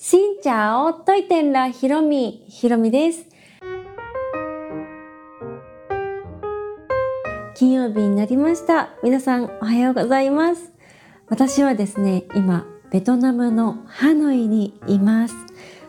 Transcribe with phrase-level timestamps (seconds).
[0.00, 3.26] しんちゃおといてんらひろみ、ひろみです。
[7.56, 8.90] 金曜日になりました。
[9.02, 10.70] 皆さんおはようございます。
[11.26, 15.34] 私はですね、今、ベトナムのハノイにいます。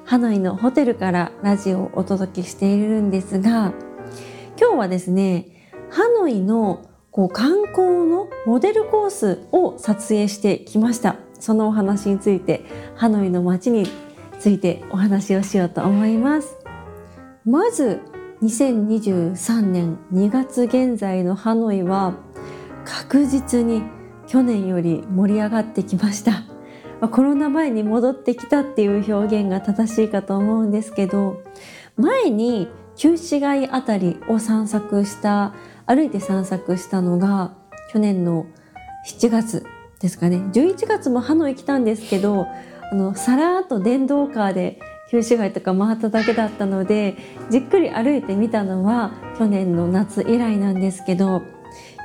[0.05, 3.73] ハノイのホテルからラジオをお届けしているんですが、
[4.59, 5.45] 今日はですね、
[5.91, 11.28] ハノイのこう観光のモデルコースを撮影してきました。
[11.39, 12.65] そのお話について、
[12.95, 13.87] ハノイの街に
[14.39, 16.57] ついてお話をしようと思います。
[17.45, 18.01] まず、
[18.41, 22.13] 2023年2月現在のハノイは
[22.85, 23.83] 確実に
[24.27, 26.43] 去年より盛り上がってきました。
[27.07, 31.41] コロナ前に戻ってきたっていう表現が正しいかと思うんですけど、
[31.97, 35.53] 前に旧市街あたりを散策した
[35.85, 37.53] 歩いて散策したのが
[37.91, 38.45] 去年の
[39.07, 39.65] 7月
[39.99, 40.37] ですかね。
[40.53, 42.47] 11月もハノイ来たんですけど
[42.91, 44.79] あのさらっと電動カーで
[45.11, 47.17] 旧市街とか回っただけだったので
[47.49, 51.41] じっくり歩いてみたのは去年の夏以来なんですけど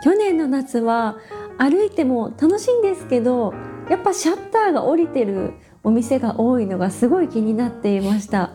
[0.02, 1.19] 去年の夏は
[1.58, 3.54] 歩いても楽しいんですけど
[3.88, 8.52] やっぱシャッターが降りてるお店が多いのがすごい気になっていました。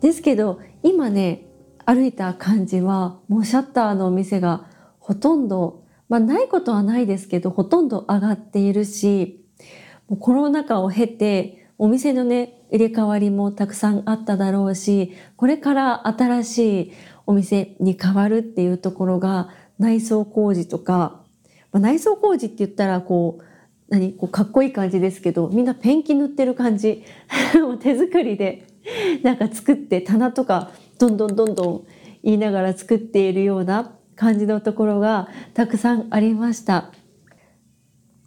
[0.00, 1.46] ですけど今ね
[1.84, 4.66] 歩いた感じはもうシャッターのお店が
[4.98, 5.81] ほとんど、
[6.12, 9.46] まあないことはないですけど、ほとんど上がっているし、
[10.10, 16.92] もうコロナ禍を経てお店のね、入れ替わりもたくさんあっただろうし、これから新しい
[17.24, 21.22] お店に変わるっていうところが内装工事とか、
[21.72, 23.44] まあ、内装工事って言ったらこう、
[23.88, 27.04] 何こうかっこいい感じですけど、みんなペンキ塗ってる感じ。
[27.80, 28.66] 手作りで
[29.22, 31.86] なんか作って棚とかどんどんどんどん
[32.22, 36.92] 言いながら作っているような感じのところがたくさんありました。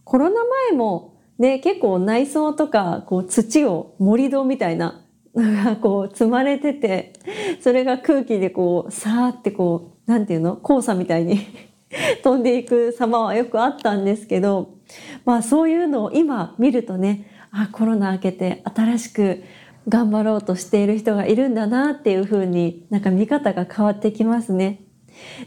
[0.04, 7.14] コロナ前もね、結構内装とかこう土を盛り土みたいなのがこう積まれてて、
[7.62, 10.58] それが空気でこうさーってこう、なんていうの？
[10.58, 11.40] 黄砂みたいに
[12.24, 14.76] 飛んでいく様はよくあったんですけど、
[15.24, 19.44] まあそういうのを今見るとね、あ、コロナ明けて新しく
[19.88, 24.85] 頑張ろうとしている人がいるんだなっていう風になんか見方が変わってきますね。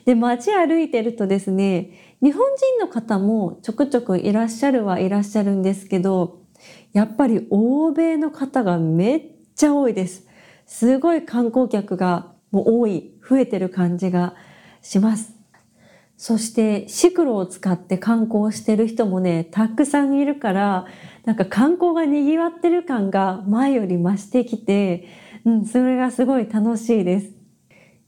[0.04, 1.90] で、街歩いてるとですね、
[2.22, 6.42] 日本人の方もちょくちょくいらっしゃるはいらっしゃるんですけど、
[6.92, 9.22] やっぱり欧米の方がめっ
[9.54, 10.26] ちゃ多いです。
[10.66, 14.34] すごい観光客がもう多い、増えてる感じが
[14.82, 15.34] します。
[16.16, 20.86] そしてシクロを使って観光してる人もね、たくさんいるから、
[21.24, 25.06] なんか観光が賑わってる感が前より増してきて、
[25.44, 27.37] うん、それがすごい楽しいです。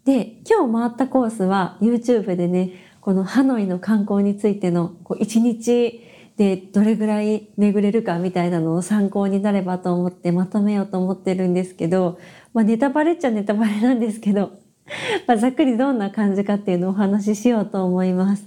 [0.05, 6.05] で、今日回ったコースは YouTube でね、このハノイの観光についてのこう1日
[6.37, 12.19] でどれぐらい巡れるかみたいなのを参考になればと思ってまとめようと思ってるんですけど、
[12.55, 14.53] まあネタバレっちゃネタバレなんですけど、
[15.27, 18.47] まあざっくりどんな感じかっていうのをお話ししようと思います。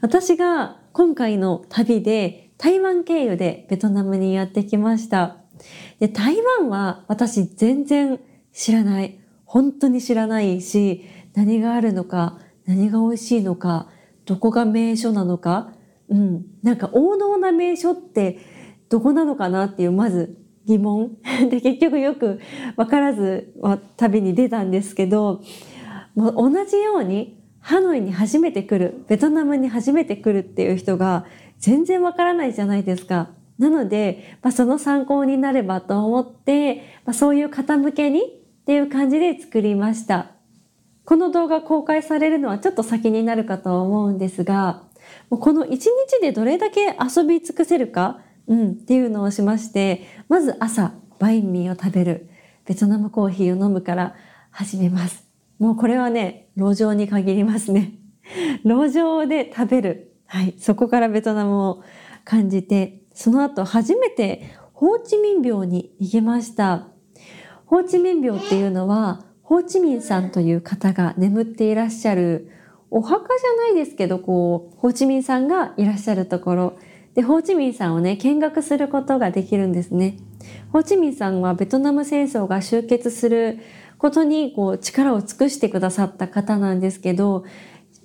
[0.00, 5.36] 私が今回の旅で台湾経由でベトナムにやってきました。
[5.98, 8.18] で、台湾は私全然
[8.52, 9.19] 知らない。
[9.50, 13.88] 本当に知らないし、何があるのか、何が美味しいのか、
[14.24, 15.72] どこが名所なのか、
[16.08, 16.44] うん。
[16.62, 18.38] なんか王道な名所って
[18.88, 21.16] どこなのかなっていう、まず疑問。
[21.50, 22.38] で、結局よく
[22.76, 25.42] わからずは旅に出たんですけど、
[26.14, 31.24] もう同じようにハノイに初めて来る、ベトナムに初めて来るっていう人が
[31.58, 33.30] 全然わからないじゃないですか。
[33.58, 38.39] なので、まあ、その参考になればと思って、まあ、そういう方向けに
[38.70, 40.30] っていう感じで作りました。
[41.04, 44.84] この動画公開されるのはちょっと先になるかと思うんですが、
[45.28, 52.30] もうこの一日でどれだけ遊び尽くせるか、うん、っていうのをしまして、まず朝、バインミーを食べる。
[52.64, 54.14] ベトナムコーヒーを飲むから
[54.52, 55.26] 始めます。
[55.58, 57.94] もうこれはね、路上に限りますね。
[58.62, 60.14] 路上で食べる。
[60.26, 60.54] はい。
[60.60, 61.82] そこからベトナムを
[62.24, 66.86] 感じて、その後初めてホーチミン廟に行きました。
[67.70, 72.50] ホーチミン廟っていうのは、ホーチミンさんという方が眠っていらっしゃる、
[72.90, 76.78] お墓じゃないですけど、こう、ホーチミンさんがいらっしゃるところ、
[77.14, 80.16] で、ホーチミンさんをね、見学することができるんですね。
[80.72, 83.60] ホーチミンさんはベトナム戦争が終結する
[83.98, 87.44] ことにこう力を尽くしてくださった方なんですけど、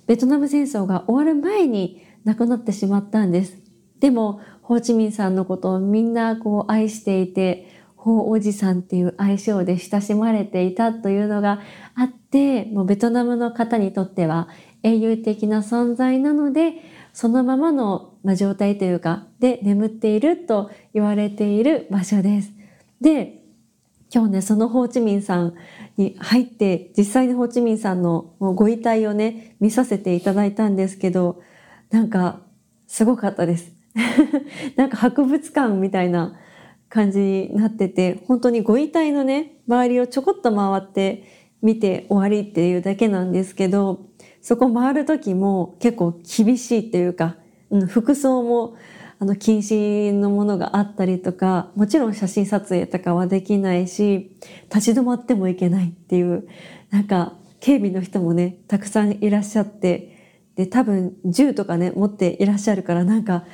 [0.06, 3.58] ベトナム戦争が終わる前に亡くなってしまったんです。
[3.98, 7.75] でも、ホーチミンさんのことをみんなこう愛していて、
[8.06, 11.60] ホーおじさんっていう愛称で親しまれていたというのが
[11.96, 14.46] あって、もうベトナムの方にとっては
[14.84, 16.74] 英雄的な存在なので、
[17.12, 22.52] そのままの状態というか、で眠っていると言われている場所です。
[23.00, 23.42] で、
[24.14, 25.54] 今日ね、そのホーチミンさん
[25.96, 31.42] に入って、実際にホーチミンさんのご遺体をね、見させていただいたんですけど、
[31.90, 32.38] なんか、
[32.86, 33.72] すごかったです。
[34.76, 36.38] なんか博物館みたいな
[36.88, 41.24] 感じになってて、本当にご遺体のね、周りをちょこっと回って
[41.62, 44.06] 見て終わりっていうだけなんですけど、
[44.40, 47.36] そこ回る時も結構厳しいっていうか、
[47.70, 48.76] うん、服装も
[49.18, 54.30] あの禁止のものがあったりとか、もちろん写真撮影とかはできないし、
[54.72, 56.46] 立ち止まってもいけないっていう、
[56.90, 60.16] なんか警備の人もね、たくさんいらっしゃって、
[60.54, 63.44] で、多分銃とかね、持っていらっしゃるからなんか、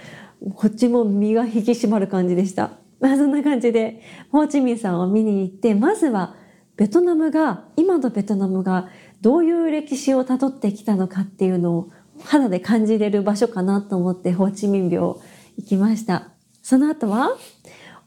[0.56, 2.81] こっちも身が引き締まる感じでした。
[3.02, 4.00] まあそんな感じで、
[4.30, 6.36] ホーチミンさんを見に行って、まずは
[6.76, 8.88] ベトナムが、今のベトナムが
[9.20, 11.90] どういう歴史をたどってきたのかっていうのを
[12.22, 15.20] 肌で感じれる場所かなと思ってホーチミン廟
[15.58, 16.30] 行きました。
[16.62, 17.36] その後は、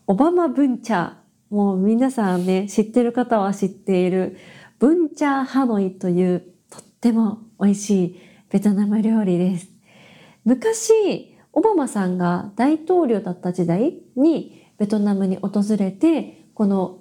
[0.08, 1.14] オバマブンチャー。
[1.50, 4.38] もう皆さんね、知ってる方は知っている、
[4.80, 6.40] ブンチャーハノイという
[6.70, 9.68] とっても美味しいベトナム料理です。
[10.46, 17.00] 昔、オバマさんが大統領だった時代にベトナムに訪れて、この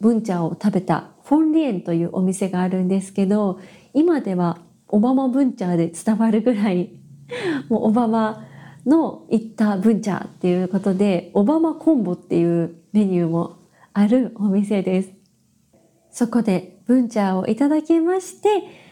[0.00, 3.60] ブンチャーを食べたフォンリエンというお店があるんですけど、
[3.92, 4.58] 今では
[4.88, 6.90] オバマブンチャーで伝わるぐらい、
[7.68, 8.46] もうオバマ
[8.84, 13.56] の行ったブンチャーっていうことで、オバマコンボっていうメニューも
[13.92, 15.12] あるお店です。
[16.10, 18.48] そこでブンチャーをいただきまして、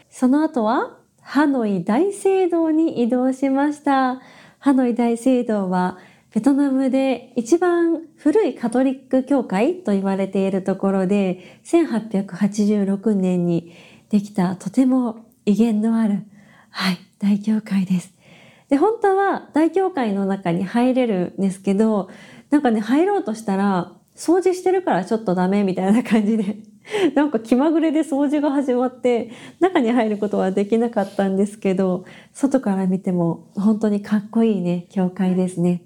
[0.09, 4.21] その後はハノイ大聖堂に移動しました。
[4.59, 5.97] ハノイ大聖堂は
[6.33, 13.75] ベトナムで一番古いカトリック教会と言われているところで、1886年に
[14.09, 16.23] できたとても威厳のある、
[16.71, 18.11] はい、大教会です。
[18.67, 22.09] で、本当は大教会の中に入れるんですけど、
[22.49, 26.57] なんかね、入ろうとしたら、掃除してるからちょっとダメみたいな感じで、
[27.13, 35.83] なんか気まぐれで掃除が始まって、中に入ることはできなかったんですけど、外から見ても本当にかっこいいね、教会ですね。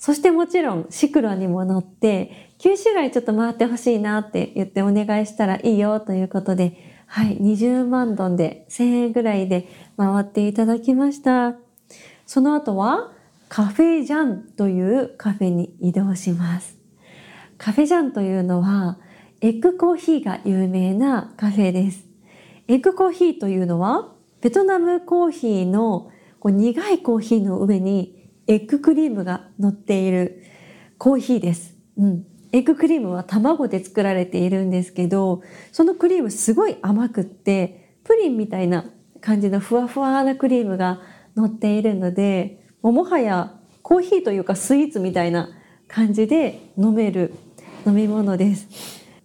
[0.00, 9.68] そしてもちろんシクロにも乗って、旧市街ちょっと回ってほしいなって言ってお願いしたらいいよということで、はい、20万ドンで1000円ぐらいで
[9.98, 11.54] 回っていただきました。
[12.24, 13.12] その後は
[13.50, 16.78] カフェジャンというカフェに移動します。
[17.58, 18.96] カフェジャンというのは
[19.42, 22.06] エッグコーヒーが有名なカフェです。
[22.68, 28.19] エッグコーヒーというのはベトナムコーヒーのこう苦いコーヒーの上に
[28.50, 30.42] エッグクリームが乗っている
[30.98, 31.76] コーヒーです。
[31.96, 32.26] うん。
[32.50, 41.00] エッグクリームは卵で作られているんですけど、そのクリームすごい甘くって、プリンみたいな感じのふわふわなクリームが
[41.36, 45.48] 乗っているのでもはやコーヒーというかスイーツみたいな
[45.86, 47.34] 感じで飲める
[47.86, 48.66] 飲み物です。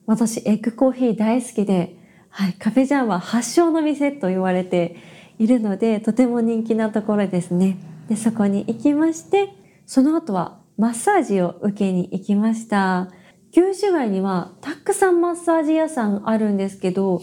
[0.05, 1.97] 私エッグコーヒー大好きで、
[2.29, 4.97] はい、カフェジャンは発祥の店と言われて
[5.39, 7.94] いるのでとても人気なところですね。
[8.09, 9.49] でそこに行きまして
[9.85, 13.11] その後はマッサージを受けに行きました。
[13.51, 17.19] 旧市街にはたくさんマッサージ屋さんあるんですけど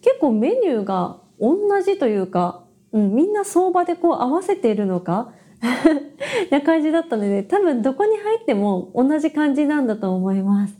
[0.00, 2.66] 結構メニューが同じというか
[2.96, 5.32] うん、みんな相場でこう合わせているのか
[6.50, 10.74] な感じだったので多分どこに入っても同じ感じなんだと思います。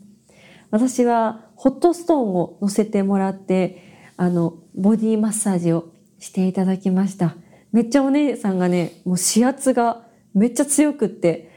[0.70, 3.82] 私はホットストーンを乗せてもらって
[4.17, 7.36] あのボディマッサージをしていただきました。
[7.77, 11.51] めっちゃお姉さんがねもう指圧がめっちゃ強くって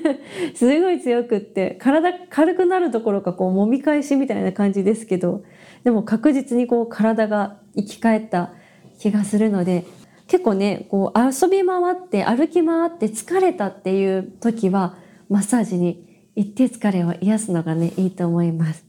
[0.56, 5.44] すごい強くって体軽くなるところかこう揉み返しみたいな感じですけど
[5.84, 8.54] でも確実にこう体が生き返った
[8.98, 9.84] 気がするので
[10.26, 14.96] 結構ねこう遊び回って歩き回って疲れたっていう時は
[15.28, 18.86] マッサージに行って疲れを癒すのがねいいと思います。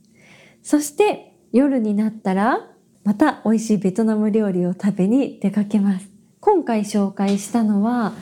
[0.64, 2.70] そして夜になったら
[3.04, 6.19] また美味しいベトナム料理を食べに出かけます。
[6.41, 8.13] 今回紹介したのは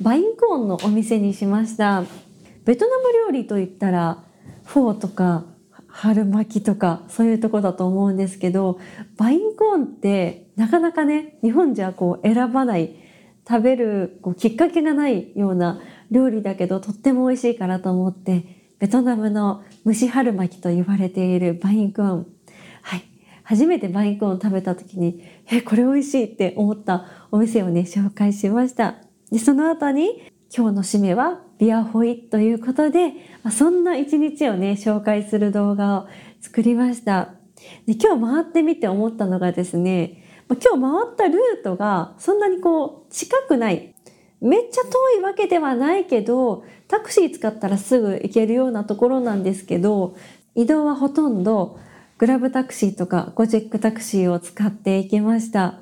[0.00, 2.04] バインコーンのお店にしました。
[2.64, 4.24] ベトナム料理といったら
[4.64, 5.44] フォーとか
[5.86, 8.80] 春巻きとかそういうとこだと思うんですけど
[9.16, 12.96] バインコーンってなかなかね日本じゃこう選ばない
[13.48, 15.80] 食べるこうきっかけがないような
[16.10, 22.26] 料理だけどとっても美味しいからと思ってベトナムの蒸し春巻きと言われているバインコーン
[23.46, 28.96] 初めてバインコーンを食べた時にえこれ美味しいって思ったお店をね紹介しました
[29.30, 33.12] でその後に今日の締めはビアホイということで、
[33.42, 36.08] まそんな一日をね、紹介する動画を
[36.40, 37.34] 作りました。
[37.86, 43.94] で今日回ってみて思ったのがですね、ま今日回ったルートがそんなにこう近くない。
[44.40, 50.14] めっちゃ遠いわけではないけど、タクシー使ったらすぐ行けるようなところなんですけど、
[50.54, 51.80] 移動はほとんど
[52.18, 55.80] グラブタクシーとかゴジェックタクシーを使っていきました。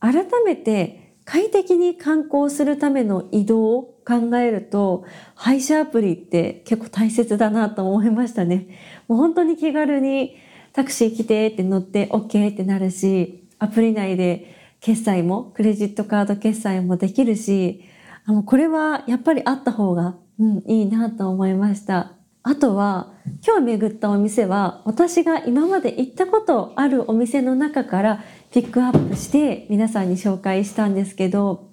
[0.00, 5.04] 改めて快適に観光するための移動を考えると
[5.34, 8.68] 配車アプリって結構大切だなと思いましたね。
[9.08, 10.36] もう本当に気軽に
[10.72, 17.84] タクシー来てって乗って OK ってなるし、アプリ内で決済もクレジットカード決済もできるし、
[18.24, 22.15] あのこれはやっぱりあった方が、うん、いいなと思いました。
[22.48, 23.08] あとは
[23.44, 31.68] 今日巡ったお店は私が今まで行ったことあるお店の中からピックアップして皆さんに紹介したんですけど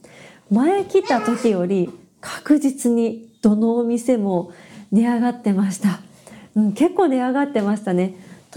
[0.50, 4.52] 前来た時より確実にどのお店も
[4.92, 6.00] 値上がってました、
[6.56, 8.16] うん、結構値上がってましたね。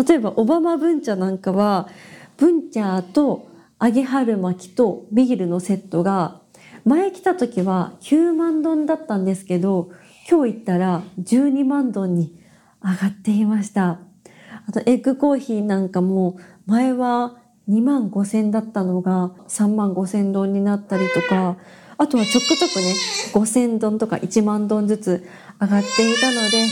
[0.08, 1.90] 例えばオバマ文茶なんかは
[2.38, 3.46] 文茶と
[3.78, 6.40] 揚げ春巻きとビールのセットが
[6.86, 9.90] 前来た時は9万ドンだったんですけど
[10.28, 12.36] 今日行ったら12万ドンに
[12.82, 14.00] 上がっていました。
[14.68, 17.36] あとエッグコーヒーなんかも前は
[17.68, 21.56] 2万5千だったのが3万5千ドンになったりとか、
[21.96, 22.94] あとはちょくちょくね、
[23.32, 25.28] 5千ドンとか1万ドンずつ
[25.60, 26.66] 上がっていたので、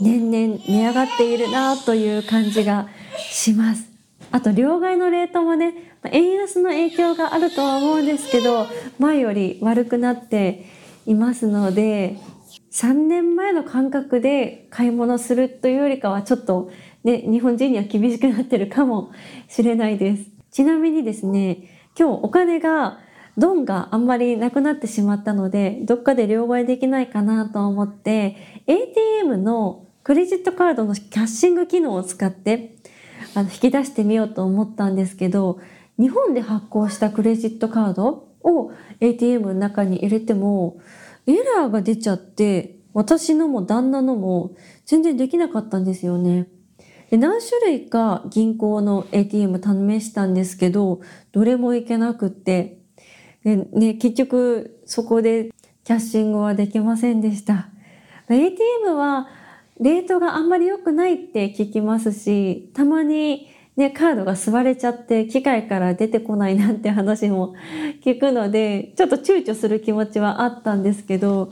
[0.00, 3.88] 年々値上がっているなという感じがします。
[4.30, 5.74] あと両替のレートもね、
[6.12, 8.66] 円安の影響があるとは思うんですけど、
[9.00, 10.77] 前より悪くなって
[11.08, 12.18] いますので
[12.70, 16.70] 3年前の感覚で買い物するというよりかはちょっと
[17.02, 19.10] ね日本人には厳しくなってるかも
[19.48, 20.24] しれないです。
[20.50, 23.00] ちなみにですね今日お金が
[23.38, 28.36] ドンがあんまりなくなってしまったのでどっかで両替できないかなと思って
[28.66, 32.76] ATM のクレジットカードのキャッシング機能を使って
[33.34, 35.60] あの引き出してみようと思ったんですけど
[35.98, 40.78] 日本で発行したクレジットカードを ATM の中に入れても
[41.26, 44.54] エラーが出ちゃって私のも旦那のも
[44.86, 46.48] 全然できなかったんですよね。
[47.10, 51.00] で何種類か銀行の ATM 試したんですけど
[51.32, 52.80] どれもいけなくって
[53.44, 55.50] で、ね、結局そこで
[55.84, 57.68] キャッシングはできませんでした。
[58.28, 59.28] ATM は
[59.80, 67.54] レートがあんまり良くないって聞きますし、たまにね、カードが吸われちゃって機械から出てこないなんて話も
[68.04, 71.50] 聞くので、ちょっと躊躇する気持ちはあったんですけど、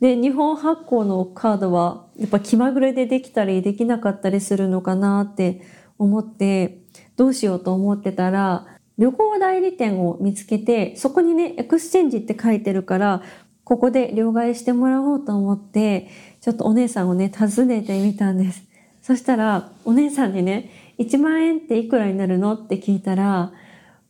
[0.00, 5.62] で、日本発行のカードはやっぱ気まぐれでできたりできなかったりするのかなって
[5.98, 6.80] 思って、
[7.16, 8.66] どうしようと思ってたら、
[8.98, 13.22] 旅行代理店を見つけて、そこにね、 exchange って書いてるから、
[13.62, 16.08] ここで両替してもらおうと思って、
[16.40, 18.64] ちょっとお姉さんをね、訪ねてみたんです。
[19.00, 22.54] そしたら、お姉さんにね、1万円っていくらになるの？
[22.54, 23.52] って聞いたら、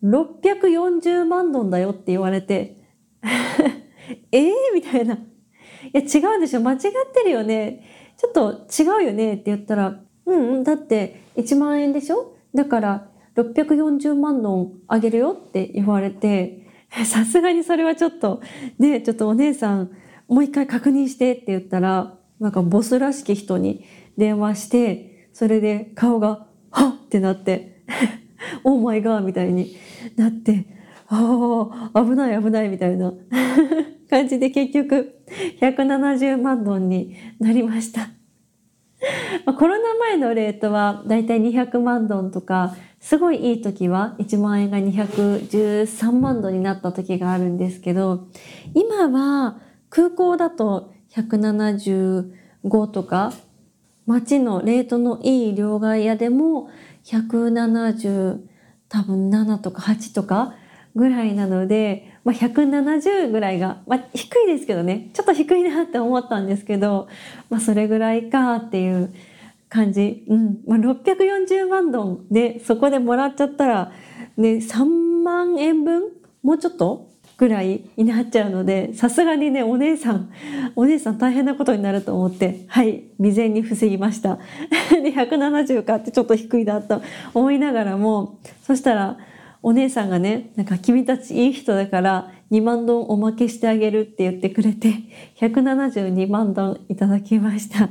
[0.02, 2.78] 640万ドンだよって言われて、
[4.32, 5.14] ええみたいな。
[5.14, 5.18] い
[5.92, 6.80] や、違うでしょ間違っ
[7.14, 7.84] てるよね。
[8.16, 12.36] ちょっと違うよねって言ったら、うん、うん、だって1万円でしょ？
[12.54, 16.66] だから640万ドンあげるよって言われて、
[17.04, 18.40] さすがにそれはちょっと、
[18.78, 19.90] ね、ちょっとお姉さん、
[20.26, 23.84] もう一回確認してって言ったら、なんかボスらしき人に
[24.16, 26.94] 電話して、それで顔がはっ！
[26.94, 27.82] ってなって
[28.64, 29.76] オーマイガーみたいに
[30.16, 30.66] なって
[31.08, 33.12] ああ危ない危ないみたいな
[34.10, 35.22] 感じで結局
[35.60, 38.10] 170万ドンになりました。
[39.56, 48.26] コロナ前のレートはだいたい200万ドンとかすごいいい時は1万円が213万ドンになった時があるんですけど
[48.74, 53.32] 今は空港だと175とか
[54.08, 56.70] 街のレートのいい両替屋でも
[57.04, 58.40] 170
[58.88, 60.54] 多分7とか8とか
[60.96, 65.10] ぐらいなので、まあ、170ぐらいが、まあ、低いですけどね。
[65.12, 67.06] ちょっと低いなって思ったんですけど、
[67.50, 69.12] まあ、それぐらいかっていう
[69.68, 70.58] 感じ、うん。
[70.66, 73.92] まあ、640万ドンでそこでもらっちゃったら、
[74.36, 74.84] ね、3
[75.22, 76.04] 万円分？
[76.42, 77.10] もうちょっと？
[77.38, 80.30] ぐらいになっちゃうので、さすがにね、お姉さん、
[80.74, 84.40] お姉さん大変なことになると思って、はい、未然に防ぎました。
[84.90, 87.00] で、170かってちょっと低いなと
[87.32, 89.18] 思いながらも、そしたら、
[89.62, 94.94] お姉さんがね、なんか君たちいい人だから2万ドンおまけしてあげるって言ってくれて、
[95.40, 97.88] 172万ドンいただきました。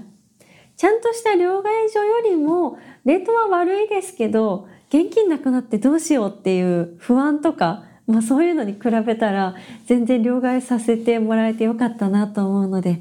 [0.75, 12.99] ちゃんとした両替所よりも、レートは悪いですけど、現金なくなってどうしようっていう不安とか、まあ、そういうのに比べたら全然両替させてもらえてよかったなと思うので、はい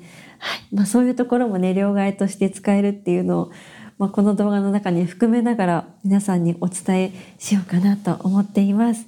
[0.75, 3.53] まあ、そういうところもね両替として使えるっていうのを、
[3.99, 9.07] まあ、この動画の中に含めながら皆さんにお伝えしようかなと思っています。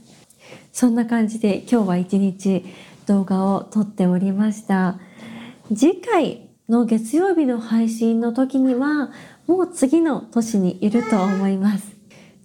[0.72, 2.64] そんな感じで今日は一日
[3.06, 4.98] 動画を撮っておりました。
[5.74, 9.10] 次回の月曜日の配信の時には
[9.46, 11.97] もう次の都市にいると思います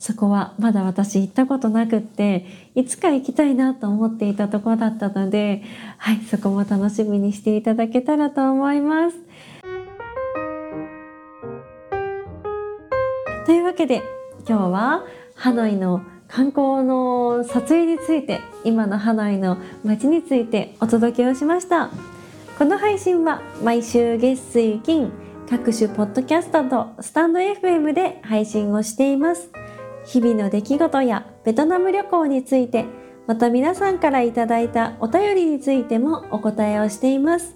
[0.03, 2.45] そこはまだ私行ったことなくって
[2.75, 5.63] いつか行きたいなと思っていたところだったので
[5.97, 9.17] はいそこも楽しみにしていただけたらと思います。
[13.45, 14.01] というわけで
[14.45, 15.05] 今日は
[15.35, 21.89] ハノイの観光の撮影について今のハノイの街についてお届けをしました。
[22.59, 25.13] この配信は毎週月水金
[25.49, 29.62] 各種ポッドキャストとスタンド FM で配信をしています。
[30.05, 32.85] 日々の出来事やベトナム旅行について
[33.27, 37.55] また皆さんからいただいたお便りについてもお答えをしています。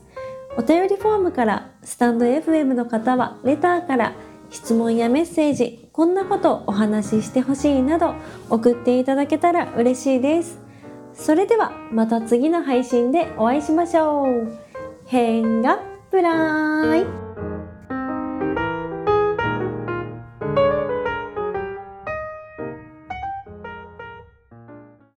[0.57, 4.13] お便りフォームからスタンド FM の方はレターから
[4.49, 8.15] 質問やメッセージこんなことお話ししてほしいなど
[8.49, 10.59] 送っていただけたら嬉しいです。
[11.13, 14.57] それではまた次の配信でお会いしましょう。
[15.05, 17.26] 変がプライ